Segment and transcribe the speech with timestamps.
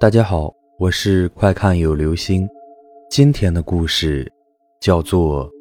[0.00, 2.48] 大家好，我是快看有流星。
[3.10, 4.32] 今天的故事
[4.80, 5.46] 叫做《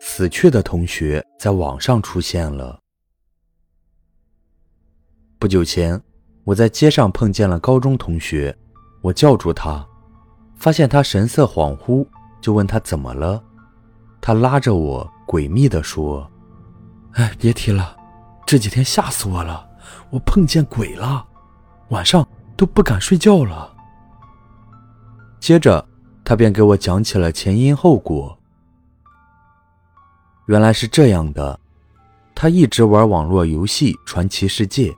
[0.00, 2.72] 死去的同学在网上出现了》。
[5.38, 6.00] 不久前，
[6.44, 8.56] 我在街上碰见了高中同学，
[9.02, 9.86] 我叫住他，
[10.54, 12.06] 发现他神色恍惚，
[12.40, 13.44] 就问他怎么了。
[14.22, 16.26] 他拉着我，诡秘地说
[17.12, 17.94] ：“哎，别提了，
[18.46, 19.68] 这几天吓死我了，
[20.08, 21.26] 我碰见鬼了，
[21.90, 22.26] 晚上。”
[22.56, 23.72] 都不敢睡觉了。
[25.38, 25.86] 接着，
[26.24, 28.36] 他便给我讲起了前因后果。
[30.46, 31.60] 原来是这样的，
[32.34, 34.90] 他一直玩网络游戏《传奇世界》，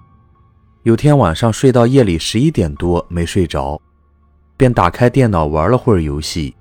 [0.85, 3.81] 有天晚上睡到夜里十一点多没睡着，
[4.57, 6.55] 便打开电脑玩了会儿游戏。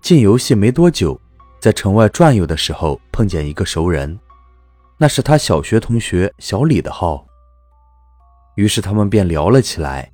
[0.00, 1.20] 进游戏没多久，
[1.58, 4.18] 在城外转悠的时候碰见一个熟人，
[4.96, 7.26] 那是他小学同学小李的号。
[8.54, 10.10] 于是他们便聊了起来。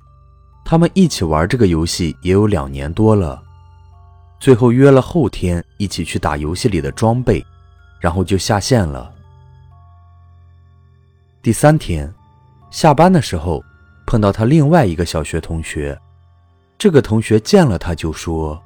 [0.65, 3.39] 他们一起玩这个游戏也有两年多了，
[4.39, 7.45] 最后约了后天一起去打游戏里的装备，
[7.99, 9.13] 然后就下线了。
[11.43, 12.11] 第三天
[12.71, 13.63] 下班的时候，
[14.07, 15.95] 碰到他另外一个小学同学，
[16.79, 18.59] 这个同学见了他就说：“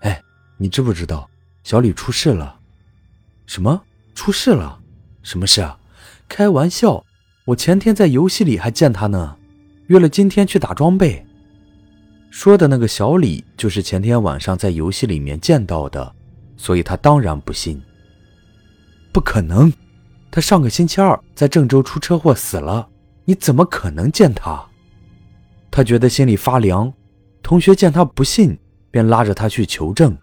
[0.00, 0.18] 哎，
[0.56, 1.28] 你知不知道
[1.62, 2.58] 小李出事了？
[3.44, 3.82] 什么
[4.14, 4.80] 出事了？
[5.22, 5.78] 什么事啊？
[6.26, 7.04] 开玩笑，
[7.44, 9.36] 我前天在游戏里还见他呢。”
[9.92, 11.22] 约了今天去打装备，
[12.30, 16.14] 说的那个小李就是前天晚上在游戏里面见到的，
[16.56, 17.78] 所以他当然不信。
[19.12, 19.70] 不可能，
[20.30, 22.88] 他上个星期二在郑州出车祸死了，
[23.26, 24.64] 你怎么可能见他？
[25.70, 26.90] 他觉得心里发凉。
[27.42, 28.58] 同学见他不信，
[28.90, 30.16] 便拉着他去求证，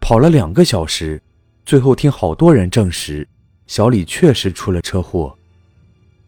[0.00, 1.20] 跑了两个小时，
[1.66, 3.26] 最后听好多人证实，
[3.66, 5.36] 小李确实出了车祸。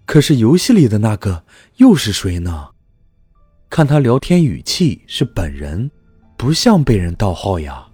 [0.04, 1.44] 可是游戏里的那个
[1.76, 2.70] 又是谁呢？
[3.72, 5.90] 看他聊天语气是本人，
[6.36, 7.88] 不像被人盗号呀。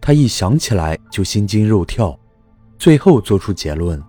[0.00, 2.16] 他一想起来就心惊肉跳，
[2.78, 4.00] 最后做出结论：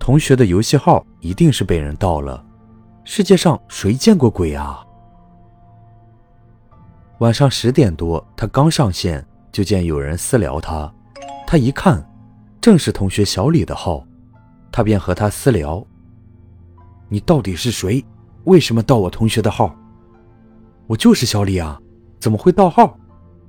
[0.00, 2.44] 同学的游戏号一定是被人盗了。
[3.04, 4.84] 世界上谁见过鬼啊？
[7.20, 10.92] 晚上十点多，他刚上线，就见有人私聊他。
[11.46, 12.04] 他一看，
[12.60, 14.04] 正是同学小李的号，
[14.72, 15.86] 他便和他私聊
[17.08, 18.04] ：“你到底是谁？”
[18.44, 19.74] 为什么盗我同学的号？
[20.86, 21.80] 我就是小李啊，
[22.18, 22.98] 怎么会盗号？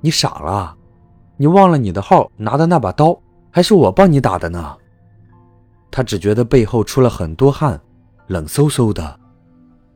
[0.02, 0.76] 你傻了？
[1.38, 4.78] 你忘了你的号拿的那把刀还是我帮你打的呢？
[5.90, 7.80] 他只觉得背后出了很多汗，
[8.28, 9.20] 冷飕飕的。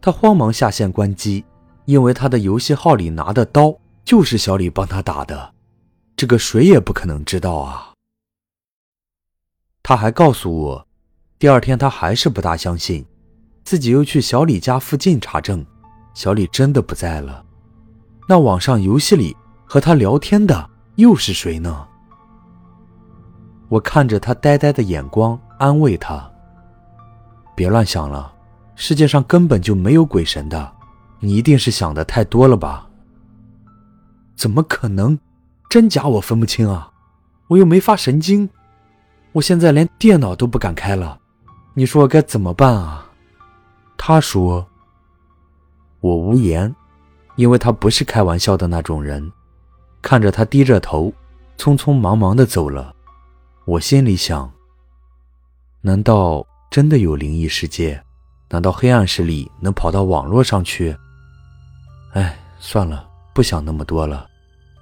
[0.02, 1.44] 他慌忙下线关机，
[1.86, 5.53] 因为他的游戏号里拿的刀就是小李帮他打的，
[6.16, 7.94] 这个谁也不可能知道啊。
[9.84, 10.88] 他还告诉我，
[11.40, 13.06] 第二天他还是不大相信。
[13.68, 15.66] 自己又去小李家附近查证，
[16.14, 17.44] 小李真的不在了。
[18.26, 19.36] 那网上游戏里
[19.66, 21.86] 和他聊天的又是谁呢？
[23.68, 26.32] 我看着他呆呆的眼光，安慰他
[27.58, 28.34] ：“别乱想了，
[28.76, 30.72] 世界上根本就没有鬼神的，
[31.20, 32.88] 你一定是想的太多了吧
[34.38, 35.20] ？”“怎么可能？
[35.70, 36.90] 真假我分不清啊！
[37.50, 38.50] 我又没发神经，
[39.34, 41.20] 我现在连电脑都不敢开了，
[41.74, 43.04] 你说我该怎么办啊？”
[44.07, 44.66] 他说
[46.00, 46.73] ：“我无言，
[47.35, 49.34] 因为他不是开玩笑的那种人。”
[50.01, 51.12] 看着他低着头，
[51.57, 52.95] 匆匆忙忙的走了，
[53.66, 54.50] 我心里想：
[55.81, 58.01] 难道真的有灵异世界？
[58.47, 60.95] 难道黑暗势力能跑到网络上去？
[62.13, 64.25] 哎，算了，不想那么多了。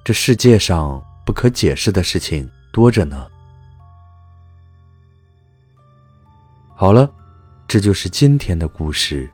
[0.03, 3.25] 这世界上不可解释的事情多着呢。
[6.75, 7.11] 好了。
[7.67, 9.29] 这就是今天的故事，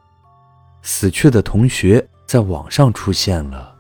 [0.82, 3.76] 死去的同学在网上出现了。